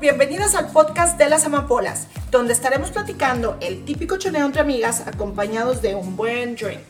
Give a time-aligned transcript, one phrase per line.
[0.00, 5.80] bienvenidas al podcast de las amapolas, donde estaremos platicando el típico choneo entre amigas acompañados
[5.80, 6.82] de un buen drink.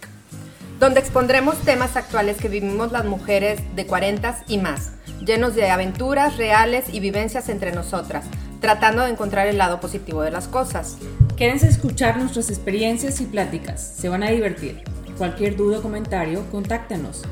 [0.80, 4.93] Donde expondremos temas actuales que vivimos las mujeres de 40 y más,
[5.25, 8.27] llenos de aventuras reales y vivencias entre nosotras,
[8.61, 10.97] tratando de encontrar el lado positivo de las cosas.
[11.37, 14.83] Quédense escuchar nuestras experiencias y pláticas, se van a divertir.
[15.16, 17.23] Cualquier duda o comentario, contáctenos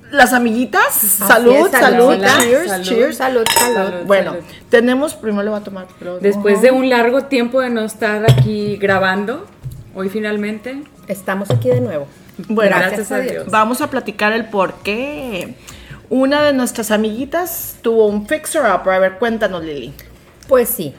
[0.10, 0.94] las amiguitas.
[0.94, 2.26] Salud, es, salud, salud.
[2.40, 3.18] cheers, Salud, cheers.
[3.18, 3.76] salud, salud.
[3.76, 4.06] Salud.
[4.06, 4.38] Bueno,
[4.70, 5.88] tenemos, primero le voy a tomar.
[6.00, 9.46] pero- Después de un largo tiempo de no estar aquí grabando,
[9.94, 12.08] hoy finalmente, Estamos aquí de nuevo.
[12.48, 13.46] Bueno, gracias a Dios.
[13.52, 15.56] Vamos a platicar el por qué.
[16.10, 18.90] Una de nuestras amiguitas tuvo un fixer-up.
[18.90, 19.94] A ver, cuéntanos, Lili.
[20.48, 20.96] Pues sí,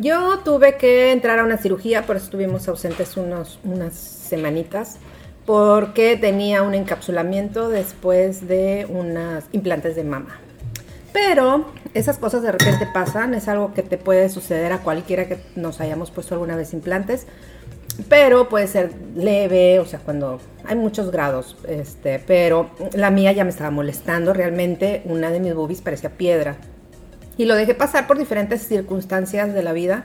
[0.00, 4.96] yo tuve que entrar a una cirugía, por eso estuvimos ausentes unas semanitas,
[5.44, 10.40] porque tenía un encapsulamiento después de unos implantes de mama.
[11.12, 15.38] Pero esas cosas de repente pasan, es algo que te puede suceder a cualquiera que
[15.54, 17.26] nos hayamos puesto alguna vez implantes,
[18.08, 23.44] pero puede ser leve, o sea, cuando hay muchos grados, este, pero la mía ya
[23.44, 26.56] me estaba molestando, realmente una de mis boobies parecía piedra.
[27.40, 30.04] Y lo dejé pasar por diferentes circunstancias de la vida,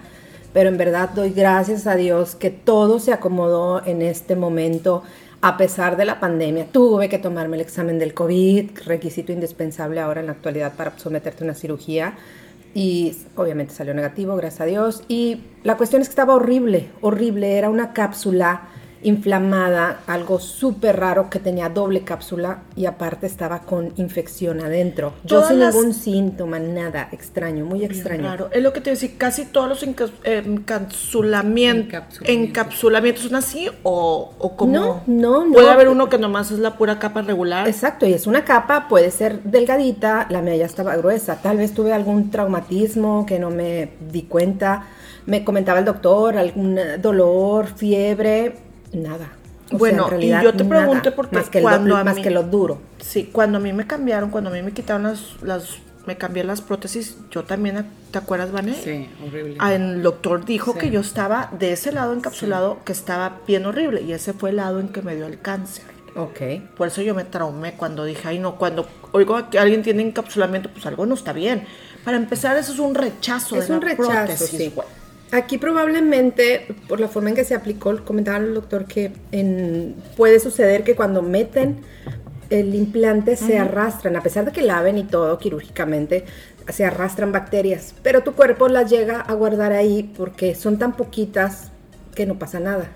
[0.53, 5.03] pero en verdad doy gracias a Dios que todo se acomodó en este momento
[5.41, 6.67] a pesar de la pandemia.
[6.71, 11.43] Tuve que tomarme el examen del COVID, requisito indispensable ahora en la actualidad para someterte
[11.43, 12.13] a una cirugía.
[12.73, 15.03] Y obviamente salió negativo, gracias a Dios.
[15.09, 17.57] Y la cuestión es que estaba horrible, horrible.
[17.57, 18.69] Era una cápsula
[19.05, 25.13] inflamada, algo súper raro que tenía doble cápsula y aparte estaba con infección adentro.
[25.23, 28.21] Yo Todas sin las- ningún síntoma, nada, extraño, muy extraño.
[28.23, 32.29] Claro, es lo que te decía, casi todos los enca- eh, encapsulamientos, Encapsulamientos.
[32.29, 34.73] encapsulamientos son así o, o como...
[34.73, 35.53] No, no, no.
[35.53, 37.67] Puede haber uno que nomás es la pura capa regular.
[37.67, 41.39] Exacto, y es una capa, puede ser delgadita, la mía ya estaba gruesa.
[41.41, 44.87] Tal vez tuve algún traumatismo que no me di cuenta.
[45.25, 48.55] Me comentaba el doctor, algún dolor, fiebre,
[48.95, 49.29] nada.
[49.71, 52.15] O Bueno, realidad, y yo te nada, pregunté porque más que, cuando do- a más
[52.17, 52.79] mí- que lo duro.
[52.99, 55.69] Sí, cuando a mí me cambiaron, cuando a mí me quitaron las, las
[56.05, 58.75] me cambié las prótesis, yo también, ¿te acuerdas, Vané?
[58.75, 59.55] sí, horrible.
[59.57, 60.77] Ah, El doctor dijo Sí.
[60.79, 64.57] que yo estaba de ese lado encapsulado, que estaba bien horrible, y ese fue el
[64.57, 65.85] lado en que me dio el cáncer.
[66.15, 66.39] Ok.
[66.77, 70.69] Por eso yo me traumé cuando dije, ay no, cuando oigo que alguien tiene encapsulamiento,
[70.69, 71.65] pues algo no está bien.
[72.05, 74.73] Para empezar, eso es un rechazo Es de un la rechazo, prótesis, sí.
[75.35, 80.39] Aquí probablemente, por la forma en que se aplicó, comentaba el doctor que en- puede
[80.39, 81.81] suceder que cuando meten
[82.49, 86.23] el implante se arrastran, a pesar de que laven y todo quirúrgicamente,
[86.69, 91.69] se arrastran bacterias, pero tu cuerpo las llega a guardar ahí porque son tan poquitas
[92.15, 92.91] que no pasa nada.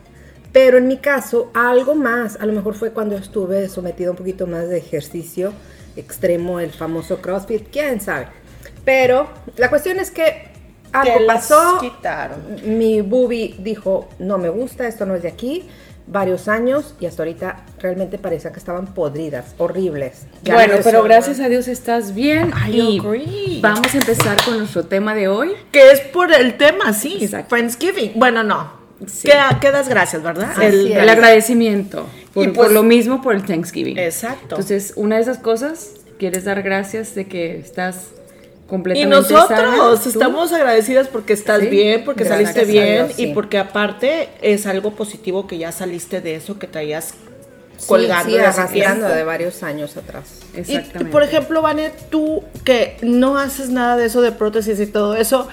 [0.53, 4.17] Pero en mi caso, algo más, a lo mejor fue cuando estuve sometido a un
[4.17, 5.51] poquito más de ejercicio
[5.97, 8.27] extremo, el famoso CrossFit, quién sabe.
[8.85, 9.27] Pero
[9.57, 10.48] la cuestión es que
[10.93, 12.39] algo Te las pasó, quitaron.
[12.65, 15.67] mi boobie dijo, no me gusta, esto no es de aquí,
[16.07, 20.23] varios años y hasta ahorita realmente parecía que estaban podridas, horribles.
[20.43, 23.59] Ya bueno, no pero gracias a Dios estás bien I y agree.
[23.61, 25.51] vamos a empezar con nuestro tema de hoy.
[25.71, 27.19] Que es por el tema, sí.
[27.21, 27.49] Exacto.
[27.55, 28.13] Friendsgiving.
[28.15, 28.79] Bueno, no.
[29.05, 29.29] Sí.
[29.29, 30.61] ¿Qué, qué das gracias, verdad?
[30.61, 33.97] El, agradecimiento por, Y pues- por lo mismo por el Thanksgiving.
[33.97, 34.55] Exacto.
[34.55, 38.07] Entonces, una de esas cosas, quieres dar gracias de que estás
[38.95, 39.75] Y nosotros sana,
[40.05, 41.67] estamos agradecidas porque estás Sí.
[41.67, 43.23] bien, porque saliste bien sí.
[43.23, 47.13] y porque aparte es algo positivo que ya saliste de eso que traías
[47.77, 50.41] Sí, colgando sí, hace arrastrando de varios años atrás.
[50.67, 55.15] Y, por ejemplo, Vane, tú que no haces nada de eso de prótesis y todo
[55.15, 55.47] eso,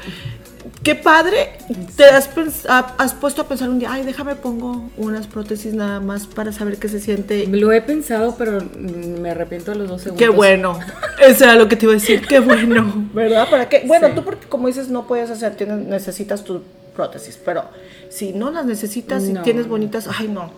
[0.86, 1.48] qué padre,
[1.96, 6.52] te has, puesto a pensar un día, ay, déjame pongo unas prótesis nada más para
[6.52, 7.44] saber qué se siente.
[7.48, 10.24] Lo he pensado, pero me arrepiento de los dos segundos.
[10.24, 10.78] Qué bueno,
[11.20, 13.50] eso era lo que te iba a decir, qué bueno, ¿verdad?
[13.50, 13.82] ¿Para qué?
[13.84, 14.12] Bueno, Sí.
[14.14, 16.62] tú porque como dices no puedes hacer, tienes, necesitas tus
[16.94, 17.64] prótesis, pero
[18.08, 19.42] si no las necesitas y No.
[19.42, 20.52] tienes bonitas, ay no.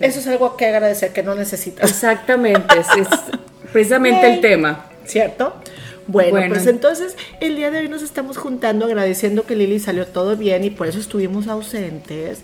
[0.00, 1.90] Eso es algo que agradecer que no necesitas.
[1.90, 3.08] Exactamente, es, es
[3.74, 4.34] precisamente Yay.
[4.36, 4.86] el tema.
[5.04, 5.54] ¿Cierto?
[6.10, 6.54] Bueno, Bueno.
[6.54, 10.64] pues entonces el día de hoy nos estamos juntando agradeciendo que Lili salió todo bien
[10.64, 12.40] y por eso estuvimos ausentes.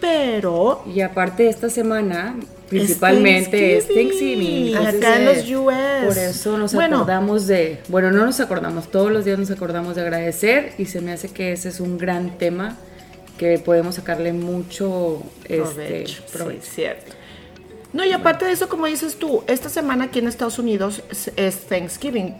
[0.00, 2.36] Pero Y aparte esta semana,
[2.68, 4.76] principalmente es Thanksgiving.
[4.76, 5.50] Acá en los es.
[5.50, 6.06] US.
[6.06, 9.96] Por eso nos bueno, acordamos de, bueno, no nos acordamos, todos los días nos acordamos
[9.96, 12.76] de agradecer y se me hace que ese es un gran tema
[13.38, 16.22] que podemos sacarle mucho este, provecho.
[16.32, 16.62] provecho.
[16.62, 17.12] Sí, cierto.
[17.94, 21.02] No, y aparte de eso, como dices tú, esta semana aquí en Estados Unidos
[21.36, 22.34] es, Thanksgiving,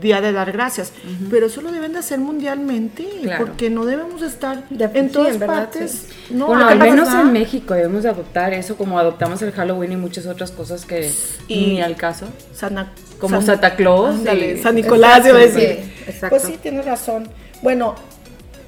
[0.00, 0.92] Día de dar gracias.
[1.30, 3.46] Pero eso lo deben de hacer mundialmente, Claro.
[3.46, 6.08] porque no debemos estar De- en sí, todas en verdad, partes.
[6.28, 9.96] No, bueno, al menos en México debemos de adoptar eso como adoptamos el Halloween y
[9.96, 11.10] muchas otras cosas que
[11.48, 12.26] Y- ni al caso.
[12.54, 15.78] Sana- Como San- Santa Claus ándale, y- San Nicolás, Exacto, decir.
[15.82, 16.28] sí, exacto.
[16.28, 17.28] Pues sí, tienes razón.
[17.62, 17.94] Bueno,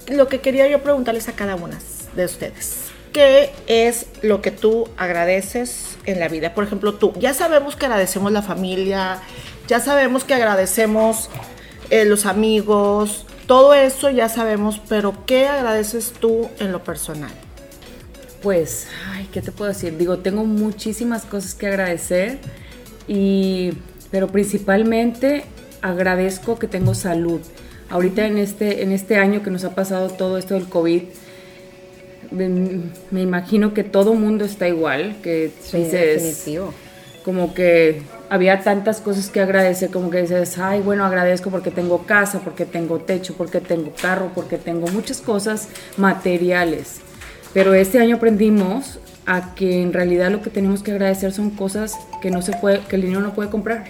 [0.09, 1.79] lo que quería yo preguntarles a cada una
[2.17, 2.85] de ustedes.
[3.19, 6.55] ¿Qué es lo que tú agradeces en la vida?
[6.55, 9.19] Por ejemplo, tú, ya sabemos que agradecemos la familia,
[9.67, 11.29] ya sabemos que agradecemos
[11.91, 17.33] eh, los amigos, todo eso ya sabemos, pero ¿qué agradeces tú en lo personal?
[18.41, 19.99] Pues, ay, ¿qué te puedo decir?
[19.99, 22.39] Digo, tengo muchísimas cosas que agradecer
[23.09, 23.73] y
[24.13, 25.43] pero principalmente
[25.83, 27.41] agradezco que tengo salud.
[27.91, 31.03] Ahorita en este en este año que nos ha pasado todo esto del COVID,
[32.31, 36.75] me, imagino que todo mundo está igual, que Sí, dices definitivo.
[37.25, 42.05] como que había tantas cosas que agradecer, como que dices, ay, bueno, agradezco porque tengo
[42.07, 47.01] casa, porque tengo techo, porque tengo carro, porque tengo muchas cosas materiales.
[47.55, 51.95] Pero este año aprendimos a que en realidad lo que tenemos que agradecer son cosas
[52.23, 53.85] que no se puede, que el dinero no puede comprar.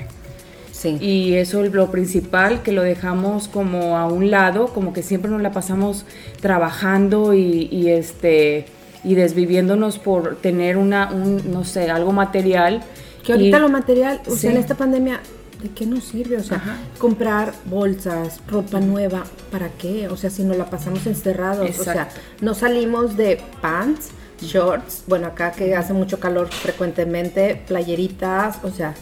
[0.79, 0.97] Sí.
[1.01, 5.29] Y eso es lo principal, que lo dejamos como a un lado, como que siempre
[5.29, 6.05] nos la pasamos
[6.41, 8.67] trabajando y, y, este
[9.03, 12.83] y desviviéndonos por tener una, un, no sé, algo material.
[13.25, 15.21] Que ahorita Y- lo material, o sea, en esta pandemia,
[15.61, 16.37] ¿de qué nos sirve?
[16.37, 16.77] O sea, Ajá.
[16.99, 20.07] comprar bolsas, ropa nueva, ¿para qué?
[20.07, 22.09] O sea, si nos la pasamos encerrados, o sea,
[22.41, 24.11] no salimos de pants,
[24.41, 28.95] shorts, bueno, acá que hace mucho calor frecuentemente, playeritas, o sea,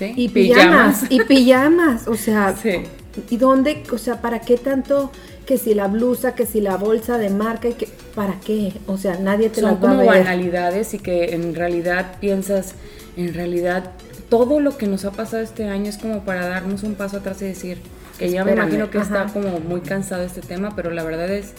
[0.00, 0.12] ¿sí?
[0.16, 2.82] y pijamas, y pijamas, o sea, Sí.
[3.30, 5.12] ¿y dónde, o sea, para qué tanto
[5.46, 8.72] que si la blusa, que si la bolsa de marca y que para qué?
[8.86, 10.24] O sea, nadie te son las va a como ver.
[10.24, 12.74] banalidades y que en realidad piensas,
[13.16, 13.92] en realidad
[14.28, 17.42] todo lo que nos ha pasado este año es como para darnos un paso atrás
[17.42, 17.78] y decir
[18.18, 21.54] que ya me imagino que está como muy cansado este tema, pero la verdad es,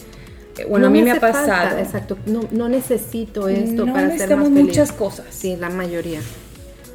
[0.56, 1.78] eh, bueno, No a mí me, ha falta, pasado.
[1.78, 4.64] exacto, no, no necesito esto No para ser más necesitamos feliz.
[4.68, 5.26] muchas cosas.
[5.30, 6.20] Sí, la mayoría.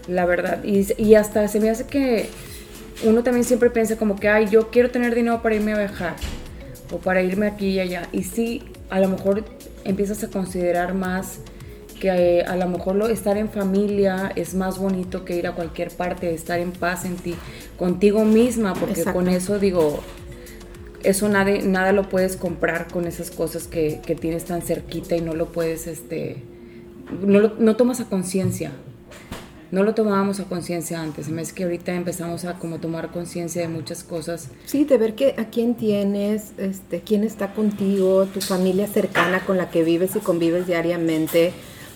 [0.07, 0.63] La verdad.
[0.63, 2.29] Y, y hasta se me hace que
[3.05, 6.15] uno también siempre piensa como que, ay, yo quiero tener dinero para irme a viajar
[6.91, 8.07] o para irme aquí y allá.
[8.11, 9.43] Y sí, a lo mejor
[9.83, 11.39] empiezas a considerar más
[11.99, 15.53] que eh, a lo mejor lo, estar en familia es más bonito que ir a
[15.53, 17.33] cualquier parte, estar en paz en ti,
[17.77, 19.13] contigo misma, porque Exacto.
[19.19, 19.99] con eso digo,
[21.03, 25.21] eso nada, nada lo puedes comprar con esas cosas que, que tienes tan cerquita y
[25.21, 26.37] no lo puedes, este,
[27.25, 28.71] no, lo- no tomas a conciencia.
[29.71, 33.67] No lo tomábamos a conciencia antes, hace que ahorita empezamos a como tomar conciencia de
[33.67, 34.47] muchas cosas.
[34.65, 39.57] Sí, de ver que a quién tienes, este, quién está contigo, tu familia cercana con
[39.57, 41.51] la que vives y convives diariamente.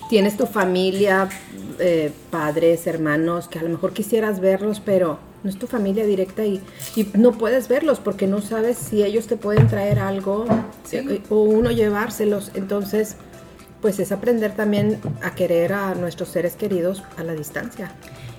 [0.09, 1.29] Tienes tu familia,
[1.79, 6.45] eh, padres, hermanos, que a lo mejor quisieras verlos, pero no es tu familia directa
[6.45, 6.61] y,
[6.97, 10.45] y no puedes verlos porque no sabes si ellos te pueden traer algo
[10.83, 10.97] Sí.
[10.97, 12.51] eh, o uno llevárselos.
[12.53, 13.15] Entonces,
[13.81, 17.91] pues es aprender también a querer a nuestros seres queridos a la distancia.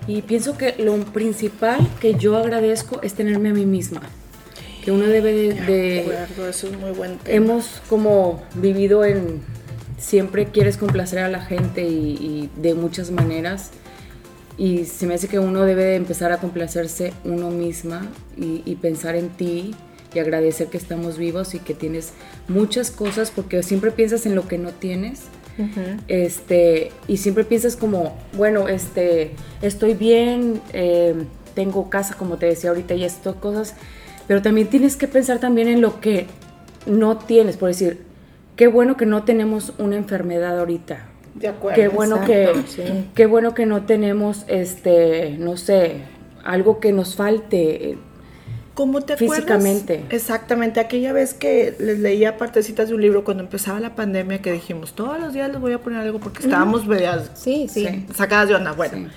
[0.07, 4.01] Y pienso que lo principal que yo agradezco es tenerme a mí misma.
[4.85, 5.55] Que uno debe de...
[5.55, 7.37] de- acuerdo, eso es muy buen tema.
[7.37, 9.41] hemos como vivido en...
[9.99, 13.71] Siempre quieres complacer a la gente y, y de muchas maneras.
[14.59, 18.75] Y se me hace que uno debe de empezar a complacerse uno misma y, y
[18.77, 19.75] pensar en ti
[20.15, 22.13] y agradecer que estamos vivos y que tienes
[22.49, 25.23] muchas cosas porque siempre piensas en lo que no tienes
[26.09, 31.15] este y siempre piensas como bueno este estoy bien eh,
[31.55, 33.75] tengo casa como te decía ahorita y estas cosas
[34.27, 36.27] pero también tienes que pensar también en lo que
[36.87, 38.01] no tienes por decir
[38.57, 41.77] qué bueno que no tenemos una enfermedad ahorita De acuerdo.
[41.81, 42.83] qué bueno exacto, que sí.
[43.15, 46.03] qué bueno que no tenemos este no sé
[46.45, 47.99] algo que nos falte
[48.75, 49.37] ¿Cómo te acuerdas?
[49.37, 50.05] Físicamente.
[50.11, 50.81] Exactamente.
[50.81, 54.95] Aquella vez que les leía partecitas de un libro cuando empezaba la pandemia que dijimos,
[54.95, 57.87] todos los días les voy a poner algo porque estábamos medias Sí, sí.
[57.87, 58.07] Sí.
[58.15, 58.73] sacadas de onda.
[58.73, 59.15] Bueno, Sí.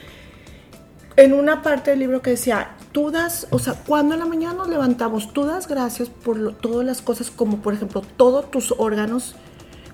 [1.15, 4.55] en una parte del libro que decía, tú das, o sea, cuando en la mañana
[4.55, 8.73] nos levantamos, tú das gracias por lo- todas las cosas, como por ejemplo, todos tus
[8.77, 9.35] órganos,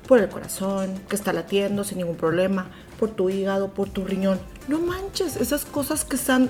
[0.08, 4.40] por el corazón, que está latiendo sin ningún problema, por tu hígado, por tu riñón.
[4.68, 6.50] No manches, esas cosas que están,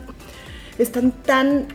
[0.77, 1.65] están tan,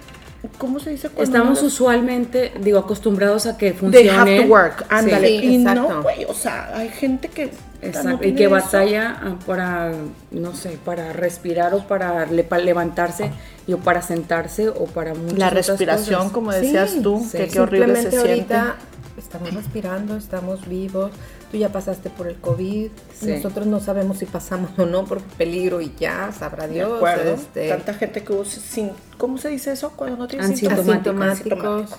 [0.58, 1.08] ¿cómo se dice?
[1.08, 4.10] cuando Estamos no- usualmente, digo, acostumbrados a que They funcione.
[4.10, 5.28] have to work, ándale.
[5.28, 7.50] Sí, y no, güey, o sea, hay gente que...
[7.82, 8.50] Exacto, no y que eso.
[8.52, 9.92] batalla ah, para,
[10.30, 13.30] no sé, para respirar o para, le- para levantarse
[13.66, 16.32] y o para sentarse o para muchas La otras respiración, cosas.
[16.32, 17.36] como decías Sí, tú, sí.
[17.36, 18.18] que qué horrible se siente.
[18.18, 18.76] ahorita
[19.18, 21.10] estamos respirando, estamos vivos,
[21.50, 22.90] Tú ya pasaste por el COVID.
[23.18, 23.26] Sí.
[23.26, 26.96] Nosotros no sabemos si pasamos o no por peligro y ya, sabrá De Dios.
[26.96, 27.34] acuerdo.
[27.34, 28.90] este, Tanta gente que usa sin.
[29.16, 31.10] ¿Cómo se dice eso cuando no tienes Asintomático.
[31.22, 31.90] asintomáticos.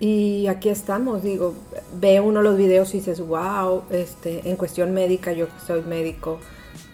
[0.00, 1.54] Y aquí estamos, digo,
[2.00, 6.40] ve uno los videos y dices, wow, este, en cuestión médica, yo que soy médico,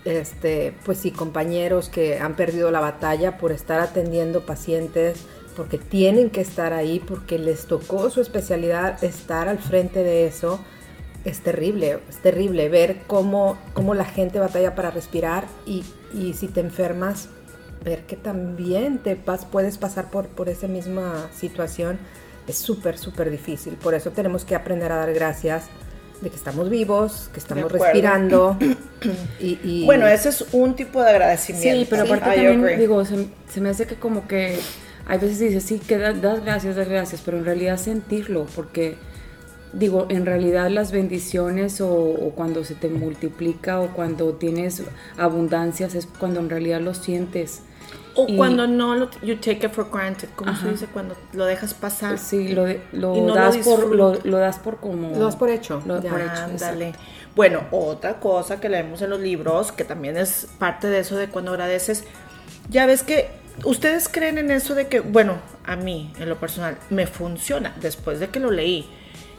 [0.05, 5.21] este, pues sí, compañeros que han perdido la batalla por estar atendiendo pacientes,
[5.57, 10.59] porque tienen que estar ahí, porque les tocó su especialidad estar al frente de eso.
[11.27, 16.47] Es terrible, es terrible ver cómo, cómo la gente batalla para respirar y, y si
[16.49, 17.29] te enfermas,
[17.85, 21.99] ver que también te pas- puedes pasar por, por esa misma situación
[22.47, 23.75] es súper, súper difícil.
[23.75, 25.65] Por eso tenemos que aprender a dar gracias
[26.21, 28.57] de que estamos vivos, que estamos respirando.
[29.41, 31.81] y, y- Bueno, ese es un tipo de agradecimiento.
[31.81, 34.57] Sí, pero aparte I también, digo, se, se me hace que como que
[35.07, 38.97] hay veces dices, sí, que da- das gracias, das gracias, pero en realidad sentirlo, porque
[39.79, 44.83] digo, en realidad las bendiciones o, o cuando se te multiplica o cuando tienes
[45.19, 47.63] abundancias es cuando en realidad lo sientes.
[48.15, 51.45] O Y- cuando no lo, you take it for granted, como se dice, cuando lo
[51.45, 52.19] dejas pasar.
[52.19, 55.11] Sí, lo, lo Y no lo das por, lo, das por como...
[55.11, 55.83] Lo das por hecho.
[55.87, 56.11] Lo das ya.
[56.11, 56.21] por
[56.83, 56.99] hecho.
[57.35, 61.29] Bueno, otra cosa que leemos en los libros, que también es parte de eso de
[61.29, 62.05] cuando agradeces,
[62.71, 63.29] ya ves que
[63.65, 65.35] ustedes creen en eso de que, bueno,
[65.67, 68.89] a mí, en lo personal, me funciona después de que lo leí.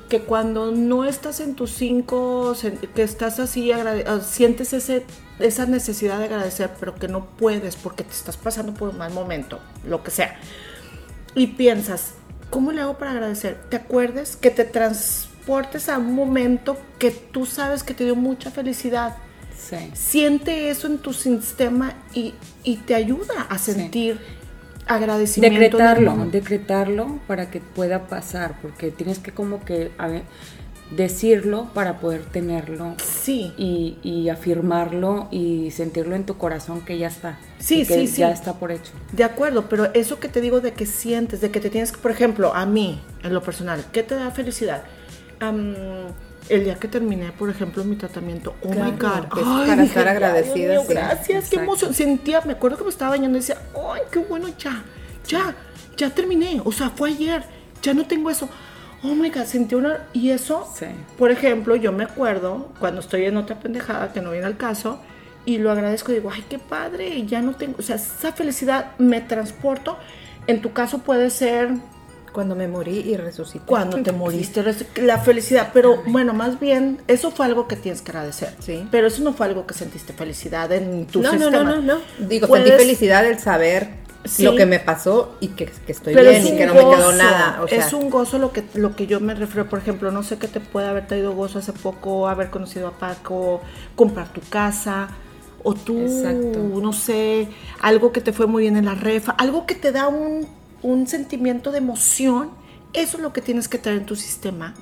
[0.10, 2.56] Que cuando no estás en tus cinco,
[2.96, 5.06] que estás así, ah, sientes ese,
[5.40, 9.12] esa necesidad de agradecer, pero que no puedes porque te estás pasando por un mal
[9.14, 10.40] momento, lo que sea
[11.38, 12.14] y piensas,
[12.50, 13.60] ¿cómo le hago para agradecer?
[13.70, 18.50] ¿Te acuerdes que te transportes a un momento que tú sabes que te dio mucha
[18.50, 19.18] felicidad?
[19.56, 19.92] Sí.
[19.94, 22.34] Siente eso en tu sistema y,
[22.64, 24.20] y te ayuda a sentir
[24.88, 25.60] agradecimiento.
[25.60, 26.38] Decretarlo, momento.
[26.38, 30.24] decretarlo para que pueda pasar, porque tienes que como que a ver,
[30.96, 37.08] decirlo para poder tenerlo Sí, y, y afirmarlo y sentirlo en tu corazón que ya
[37.08, 37.38] está.
[37.60, 38.22] Sí, que sí, sí.
[38.22, 38.92] Ya está por hecho.
[39.12, 41.98] de acuerdo, pero eso que te digo de que sientes, de que te tienes que,
[41.98, 44.84] por ejemplo, a mí, en lo personal, ¿qué te da felicidad?
[46.50, 49.68] El día que terminé, por ejemplo, mi tratamiento, oh Claro, my God, que es ay,
[49.68, 50.94] para estar "Ay, agradecida, Dios mío, sí".
[50.94, 51.94] gracias, qué emoción.
[51.94, 53.58] Sentía, me acuerdo que me estaba bañando y decía,
[53.94, 54.84] ay, qué bueno, ya,
[55.28, 55.56] ya,
[55.98, 56.62] ya terminé.
[56.64, 57.44] O sea, fue ayer,
[57.82, 58.48] ya no tengo eso.
[59.04, 60.08] Oh my God, sentí una.
[60.14, 60.86] Y eso, Sí.
[61.18, 65.00] por ejemplo, yo me acuerdo cuando estoy en otra pendejada que no viene al caso
[65.46, 67.76] y lo agradezco y digo, ay, qué padre, ya no tengo.
[67.78, 69.98] O sea, esa felicidad me transporto.
[70.48, 71.70] En tu caso puede ser
[72.38, 73.66] Cuando me morí y resucité.
[73.66, 74.64] cuando te moriste,
[75.02, 78.54] la felicidad, pero bueno, más bien, eso fue algo que tienes que agradecer.
[78.60, 78.88] Sí.
[78.92, 81.64] Pero eso no fue algo que sentiste felicidad en tu No, no, sistema.
[81.64, 82.28] no, no, no.
[82.28, 83.90] Digo, Puedes- sentí felicidad el saber
[84.24, 84.44] Sí.
[84.44, 86.82] lo que me pasó y que, que estoy Pero bien es y que no me
[86.82, 87.60] quedó nada.
[87.64, 89.68] O sea, es un gozo lo que, lo que yo me refiero.
[89.68, 92.92] Por ejemplo, no sé qué te puede haber traído gozo hace poco, haber conocido a
[92.92, 93.62] Paco,
[93.96, 95.08] comprar tu casa,
[95.64, 96.60] o tú, Exacto.
[96.82, 97.48] no sé,
[97.82, 100.48] algo que te fue muy bien en la refa, algo que te da un,
[100.82, 102.52] un sentimiento de emoción.
[102.94, 104.74] Eso es lo que tienes que traer en tu sistema.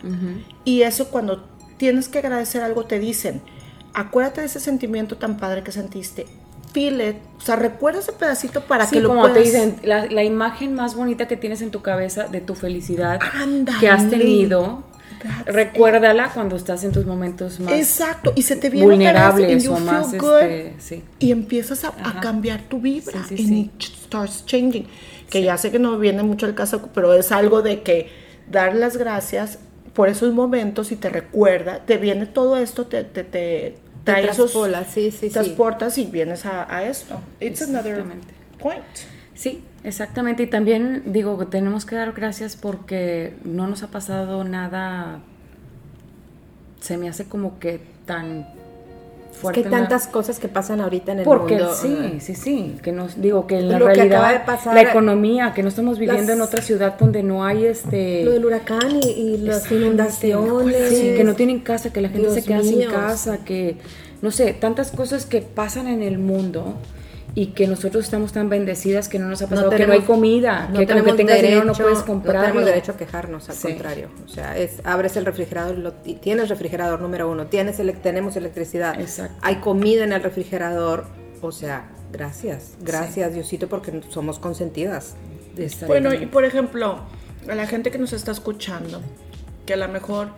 [0.63, 1.45] Y eso cuando
[1.77, 3.41] tienes que agradecer algo te dicen,
[3.93, 6.25] acuérdate de ese sentimiento tan padre que sentiste.
[6.73, 7.15] Feel it.
[7.37, 9.37] O sea, recuerda ese pedacito para Sí, que lo como puedas...
[9.37, 13.19] te dicen, la, la imagen más bonita que tienes en tu cabeza de tu felicidad
[13.79, 14.83] que has tenido,
[15.21, 19.79] That's recuérdala cuando estás en tus momentos más Exacto, y se te viene vulnerables o
[19.79, 21.03] más, good, este, sí.
[21.19, 24.85] y empiezas a, cambiar tu vibra Sí, sí, and it starts changing.
[25.29, 28.09] Que ya sé que no viene mucho al caso, pero es algo de que
[28.49, 29.59] dar las gracias
[29.93, 34.51] por esos momentos y te recuerda, te viene todo esto, te, te, te trae esos
[34.51, 35.29] sí, sí, sí.
[35.29, 37.19] transportas y vienes a, a esto.
[37.39, 38.03] It's another
[38.59, 38.83] point.
[39.33, 40.43] Sí, exactamente.
[40.43, 45.19] Y también digo que tenemos que dar gracias porque no nos ha pasado nada,
[46.81, 48.47] se me hace como que tan
[49.43, 51.73] Es que tantas cosas que pasan ahorita en el Porque mundo.
[51.75, 52.19] sí, ajá.
[52.19, 54.81] sí, sí, que nos digo que en la Lo que realidad acaba de pasar- la
[54.81, 58.45] economía, que no estamos viviendo Las- en otra ciudad donde no hay este Lo del
[58.45, 60.89] huracán y, y las inundaciones.
[60.89, 63.77] Sí, que no tienen casa, que la gente se queda sin casa, que
[64.21, 66.75] no sé, tantas cosas que pasan en el mundo
[67.37, 70.69] y que nosotros estamos tan bendecidas que no nos ha pasado que no hay comida,
[70.71, 72.41] no que tenemos aunque tengas dinero no derecho- puedes No comprarlo.
[72.41, 73.67] tenemos derecho a quejarnos, al Sí.
[73.67, 74.07] contrario.
[74.25, 78.01] O sea, es, abres el refrigerador y, lo- y tienes refrigerador número uno, tienes elec-
[78.01, 79.35] tenemos electricidad, Exacto.
[79.41, 81.05] hay comida en el refrigerador.
[81.41, 85.15] O sea, gracias, gracias Diosito porque somos consentidas.
[85.87, 86.99] Bueno, y por ejemplo,
[87.49, 89.01] a la gente que nos está escuchando,
[89.65, 90.29] que a lo mejor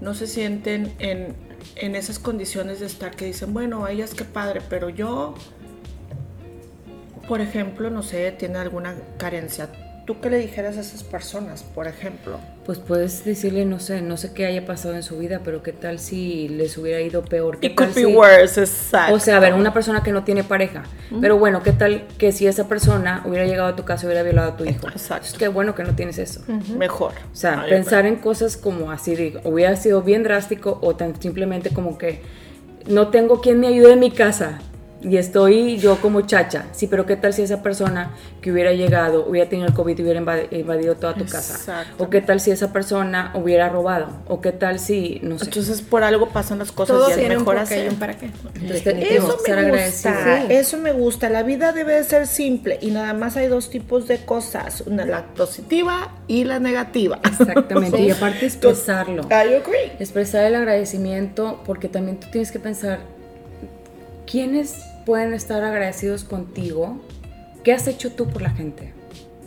[0.00, 1.34] no se sienten en,
[1.76, 5.34] en esas condiciones de estar que dicen, bueno, a ellas qué padre, pero yo,
[7.28, 9.68] por ejemplo, no sé, tiene alguna carencia
[10.06, 12.38] ¿tú qué le dijeras a esas personas, por ejemplo?
[12.64, 15.72] Pues puedes decirle, no sé, no sé qué haya pasado en su vida, pero qué
[15.72, 17.58] tal si les hubiera ido peor.
[17.58, 19.14] ¿Qué It could tal be si- worse, exacto.
[19.14, 20.84] O sea, a ver, una persona que no tiene pareja.
[21.20, 24.22] Pero bueno, ¿qué tal que si esa persona hubiera llegado a tu casa y hubiera
[24.22, 24.86] violado a tu hijo?
[24.88, 25.26] Exacto.
[25.26, 26.40] Es que bueno que no tienes eso.
[26.78, 27.12] Mejor.
[27.32, 31.70] O sea, pensar en cosas como así, digo, hubiera sido bien drástico o tan simplemente
[31.70, 32.22] como que
[32.86, 34.60] no tengo quien me ayude en mi casa
[35.02, 36.66] y estoy yo como chacha.
[36.72, 40.02] Sí, pero ¿qué tal si esa persona que hubiera llegado, hubiera tenido el COVID y
[40.02, 41.54] hubiera invadi- invadido toda tu casa?
[41.54, 42.04] Exacto.
[42.04, 44.08] O qué tal si esa persona hubiera robado?
[44.26, 45.44] O qué tal si, no sé.
[45.46, 47.64] Entonces, por algo pasan las cosas Todo y es mejor un para
[48.18, 48.30] qué.
[48.54, 48.86] Entonces.
[48.86, 50.46] Eso me gusta, Sí.
[50.50, 51.28] eso me gusta.
[51.30, 55.04] La vida debe de ser simple y nada más hay dos tipos de cosas, una
[55.04, 57.20] la positiva y la negativa.
[57.24, 57.96] Exactamente.
[57.96, 58.02] Sí.
[58.04, 59.22] Y aparte expresarlo.
[59.30, 59.92] I agree.
[59.98, 63.00] Expresar el agradecimiento porque también tú tienes que pensar,
[64.26, 66.98] ¿quiénes pueden estar agradecidos contigo?
[67.64, 68.92] ¿Qué has hecho tú por la gente?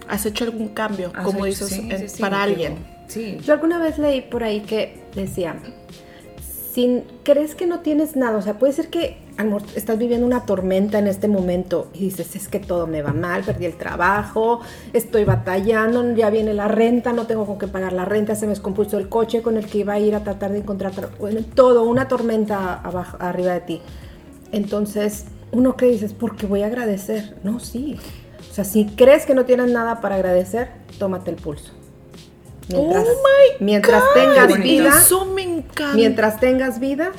[0.07, 2.77] ¿Has hecho algún cambio, ¿Has como hecho- dices, sí, sí, sí, para alguien?
[3.07, 3.38] Sí.
[3.43, 5.55] Yo alguna vez leí por ahí que decía,
[6.74, 9.98] si crees que no tienes nada, o sea, puede ser que a lo mejor estás
[9.98, 13.65] viviendo una tormenta en este momento y dices, es que todo me va mal, perdí
[13.65, 14.59] el trabajo,
[14.93, 18.50] estoy batallando, ya viene la renta, no tengo con qué pagar la renta, se me
[18.51, 21.41] descompuso el coche con el que iba a ir a tratar de encontrar tra- bueno,
[21.55, 23.81] todo, una tormenta abajo, arriba de ti.
[24.51, 27.36] Entonces, uno y dices, ¿por qué voy a agradecer?
[27.44, 27.98] No, sí.
[28.50, 31.72] O sea, si crees que no tienes nada para agradecer, tómate el pulso.
[32.70, 35.96] Mientras, Oh my mientras God, tengas vida, Eso me encanta.
[35.96, 37.12] mientras tengas vida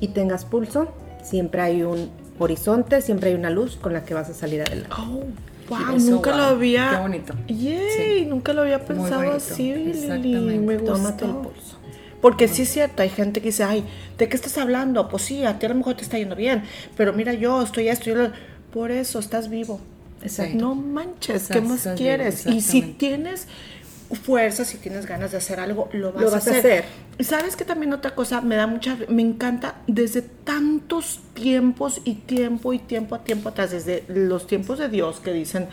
[0.00, 0.88] y tengas pulso,
[1.22, 4.94] siempre hay un horizonte, siempre hay una luz con la que vas a salir adelante.
[4.98, 5.22] Oh,
[5.68, 6.90] wow, Eso, nunca lo había.
[6.90, 7.34] qué bonito.
[7.46, 9.90] Yay, nunca lo había pensado así, Lili.
[9.90, 10.58] exactamente.
[10.66, 11.48] Me Tómate el gustó.
[11.50, 11.77] pulso.
[12.20, 13.84] Porque sí es cierto, hay gente que dice, ay,
[14.18, 15.08] ¿de qué estás hablando?
[15.08, 16.64] Pues sí, a ti a lo mejor te está yendo bien,
[16.96, 18.32] pero mira yo, estoy esto, yo lo...
[18.72, 19.80] Por eso estás vivo.
[20.22, 20.58] Exacto.
[20.58, 22.44] No manches, ¿qué más quieres?
[22.46, 23.46] Y si tienes
[24.22, 26.58] fuerza, si tienes ganas de hacer algo, lo vas, Lo a, vas a hacer.
[26.58, 26.84] hacer.
[27.18, 32.14] Y sabes que también otra cosa me da mucha, me encanta desde tantos tiempos y
[32.14, 35.68] tiempo y tiempo a tiempo atrás, desde los tiempos de Dios que dicen,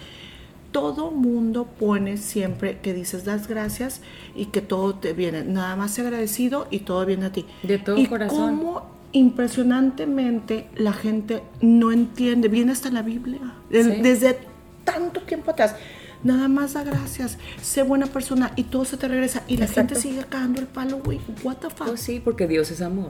[0.81, 4.01] todo mundo pone siempre que dices das gracias
[4.35, 7.45] y que todo te viene, nada más agradecido y todo viene a ti.
[7.63, 8.57] De todo y corazón.
[8.57, 8.83] cómo
[9.13, 13.39] impresionantemente la gente no entiende, viene hasta la Biblia,
[13.71, 13.81] Sí.
[14.01, 14.37] desde
[14.83, 15.75] tanto tiempo atrás.
[16.23, 19.43] Nada más da gracias, sé buena persona y todo se te regresa.
[19.47, 21.19] Y la gente sigue cagando el palo, güey.
[21.43, 21.87] What the fuck?
[21.87, 23.09] Pues sí, porque Dios es amor.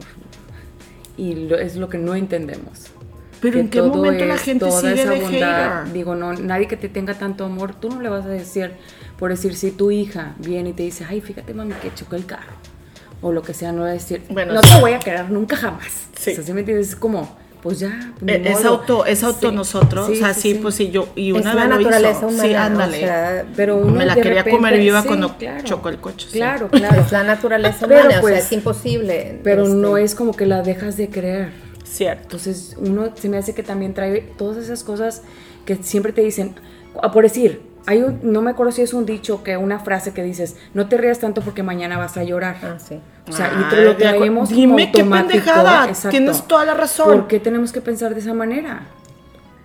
[1.16, 2.90] Y lo- es lo que no entendemos.
[3.52, 5.80] Pero en qué todo momento la es gente toda sigue esa de bondad.
[5.82, 5.92] hater?
[5.92, 8.72] Digo, no, nadie que te tenga tanto amor, tú no le vas a decir,
[9.18, 12.26] por decir, si tu hija viene y te dice, ay, fíjate, mami, que chocó el
[12.26, 12.52] carro.
[13.22, 14.74] O lo que sea, no va a decir, Bueno, no sí.
[14.74, 16.08] te voy a querer nunca jamás.
[16.18, 16.32] Sí.
[16.32, 16.90] O sea, ¿sí me entiendes?
[16.90, 18.12] Es como, pues ya.
[18.20, 18.68] ni Es modo.
[18.68, 19.54] auto, es auto Sí.
[19.56, 20.08] nosotros.
[20.10, 20.58] o sea, sí, sí.
[20.62, 21.08] pues sí, yo.
[21.16, 22.26] Y Es una la vez lo naturaleza hizo.
[22.28, 22.42] humana.
[22.48, 22.98] Sí, o ándale.
[23.00, 25.64] sea, Pero uno Me la de quería repente- comer viva sí, cuando claro.
[25.64, 26.28] chocó el coche.
[26.30, 26.36] sí.
[26.38, 27.00] Claro, claro.
[27.00, 29.40] Es la naturaleza Pero, humana, o pues, sea, es imposible.
[29.42, 31.48] Pero este, no es como que la dejas de creer.
[31.86, 32.22] Cierto.
[32.24, 35.22] Entonces, uno se me hace que también trae todas esas cosas
[35.64, 36.54] que siempre te dicen,
[37.02, 40.12] ah, por decir, hay un- no me acuerdo si es un dicho que una frase
[40.12, 42.56] que dices, no te rías tanto porque mañana vas a llorar.
[42.62, 43.00] Ah, sí.
[43.28, 45.28] O sea, Ay, y te lo traemos como Dime qué automático.
[45.30, 46.10] pendejada, Exacto.
[46.10, 47.06] tienes toda la razón.
[47.20, 48.82] ¿Por qué tenemos que pensar de esa manera?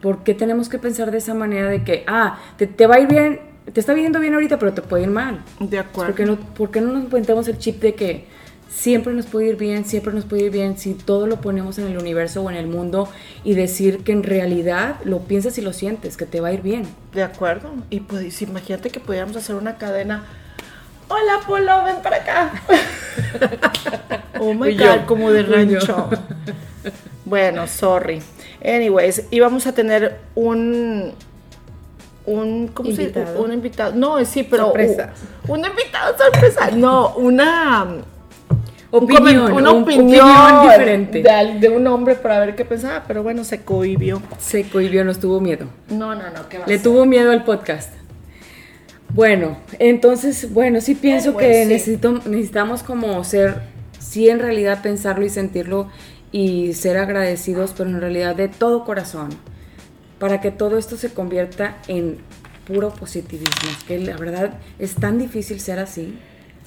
[0.02, 3.00] ¿Por qué tenemos que pensar de esa manera de que, ah, te, te va a
[3.00, 3.40] ir bien,
[3.72, 5.42] te está viendo bien ahorita, pero te puede ir mal?
[5.60, 6.16] De ¿Por acuerdo.
[6.16, 8.26] qué, no, por qué no nos ponemos el chip de que
[8.74, 11.88] siempre nos puede ir bien, siempre nos puede ir bien si todo lo ponemos en
[11.88, 13.10] el universo o en el mundo
[13.44, 16.62] y decir que en realidad lo piensas y lo sientes, que te va a ir
[16.62, 16.88] bien?
[17.14, 17.70] De acuerdo.
[17.90, 20.24] Y pues imagínate que pudiéramos hacer una cadena.
[21.10, 22.54] Hola, Polo, ven para acá.
[24.40, 26.10] oh my God, yo, como de rancho.
[27.26, 28.22] bueno, sorry.
[28.64, 31.14] Anyways, íbamos a tener un.
[32.24, 33.26] Un, ¿cómo Invitado.
[33.26, 33.44] se dice?
[33.44, 33.94] Un invitado.
[33.96, 34.66] No, sí, pero.
[34.66, 35.14] Sorpresa.
[35.48, 36.72] Un, un invitado sorpresa.
[36.72, 37.88] No, una.
[38.92, 41.24] Opinión, una un- opinión, opinión diferente.
[41.60, 44.22] De, un hombre para ver qué pensaba, pero bueno, se cohibió.
[44.38, 45.68] Se cohibió, nos tuvo miedo.
[45.90, 47.94] No, no, no, ¿qué va Le tuvo miedo al podcast.
[49.14, 51.70] Bueno, entonces, bueno, sí pienso que sí.
[51.70, 53.62] necesito, necesitamos como ser,
[54.00, 55.90] sí en realidad pensarlo y sentirlo
[56.32, 59.30] y ser agradecidos, pero en realidad de todo corazón,
[60.18, 62.18] para que todo esto se convierta en
[62.66, 66.18] puro positivismo, que la verdad es tan difícil ser así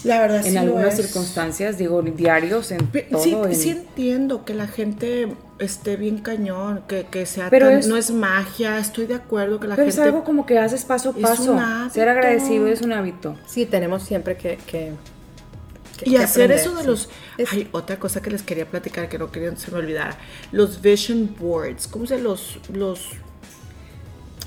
[0.03, 1.07] La verdad en sí algunas es.
[1.07, 3.23] circunstancias, digo, diarios, en Pe- todo.
[3.23, 5.29] Sí, en- sí entiendo que la gente
[5.59, 9.61] esté bien cañón, que, que sea Pero tan- es- no es magia, estoy de acuerdo
[9.61, 10.09] que la pero es gente...
[10.11, 11.59] algo como que haces paso a es paso.
[11.93, 13.37] Ser agradecido es un hábito.
[13.47, 14.59] Sí, tenemos siempre que...
[14.67, 14.93] que-
[15.97, 16.87] que- y que hacer aprender, eso de sí.
[16.89, 17.09] los...
[17.39, 20.19] Es- Hay otra cosa que les quería platicar que no quería se me olvidara.
[20.53, 22.59] Los vision boards, ¿cómo se los...
[22.73, 23.11] los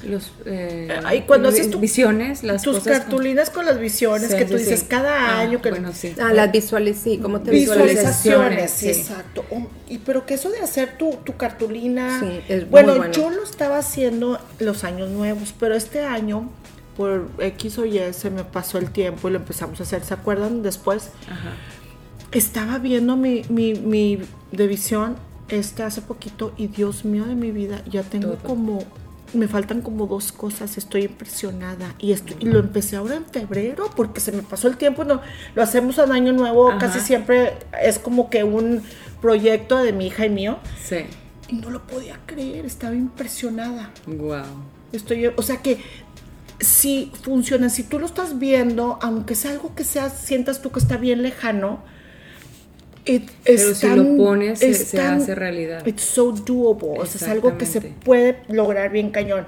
[0.03, 4.37] Los, eh, Ay, cuando haces tu- visiones, las Tus cosas cartulinas con las visiones Sí,
[4.37, 4.85] que tú sí, dices sí.
[4.87, 6.13] cada Ah, año que bueno, sí.
[6.21, 9.43] Ah, las visuales, sí, como te visualizaciones, exacto.
[9.49, 13.11] Um, y pero que eso de hacer tu, tu cartulina, Sí, es muy bueno, bueno.
[13.13, 16.49] yo lo estaba haciendo los años nuevos, pero este año
[16.95, 20.13] por X o Y se me pasó el tiempo y lo empezamos a hacer, ¿se
[20.13, 20.61] acuerdan?
[20.63, 21.53] Después Ajá.
[22.31, 24.19] estaba viendo mi, mi, mi
[24.51, 25.15] de visión
[25.49, 28.37] este hace poquito y Dios mío de mi vida, ya tengo Todo.
[28.47, 28.83] como,
[29.33, 33.89] me faltan como dos cosas, estoy impresionada y, esto, y lo empecé ahora en febrero
[33.95, 35.21] porque se me pasó el tiempo, no,
[35.55, 36.79] lo hacemos en año nuevo, Ajá.
[36.79, 38.81] casi siempre es como que un
[39.21, 40.97] proyecto de mi hija y mío Sí.
[41.49, 43.91] y no lo podía creer, estaba impresionada.
[44.05, 44.43] Wow.
[44.93, 45.79] Estoy, o sea que
[46.59, 50.79] si funciona, si tú lo estás viendo, aunque sea algo que sea, sientas tú que
[50.79, 51.83] está bien lejano,
[53.07, 55.85] it- Pero si tan- lo pones, se- es se tan- hace realidad.
[55.85, 59.47] It's so doable, o sea, es algo que se puede lograr bien cañón.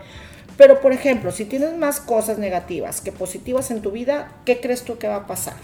[0.57, 4.83] Pero, por ejemplo, si tienes más cosas negativas que positivas en tu vida, ¿qué crees
[4.83, 5.55] tú que va a pasar?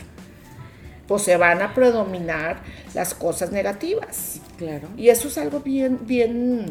[1.07, 2.61] Pues se van a predominar
[2.93, 4.39] las cosas negativas.
[4.57, 4.87] Claro.
[4.97, 6.65] Y eso es algo bien, bien,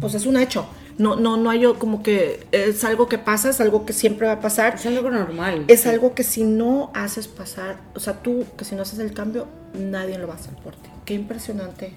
[0.00, 0.66] pues es un hecho.
[0.98, 4.34] No, no, no hay como que es algo que pasa, es algo que siempre va
[4.34, 4.74] a pasar.
[4.74, 5.64] Es algo normal.
[5.68, 5.88] Es Sí.
[5.88, 9.46] algo que si no haces pasar, o sea, tú que si no haces el cambio,
[9.74, 10.90] nadie lo va a hacer por ti.
[11.04, 11.92] Qué impresionante.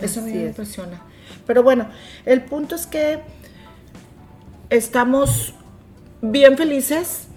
[0.00, 0.48] Eso a mí Así me es.
[0.50, 1.02] impresiona.
[1.46, 1.88] Pero bueno,
[2.26, 3.20] el punto es que
[4.70, 5.54] estamos
[6.22, 7.28] bien felices